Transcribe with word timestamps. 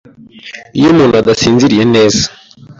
iyo 0.77 0.89
umuntu 0.93 1.15
adasinziriye 1.21 1.83
neza 1.95 2.23